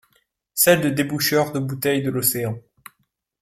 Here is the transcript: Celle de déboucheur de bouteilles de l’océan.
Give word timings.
Celle 0.55 0.81
de 0.81 0.89
déboucheur 0.89 1.51
de 1.51 1.59
bouteilles 1.59 2.01
de 2.01 2.09
l’océan. 2.09 2.57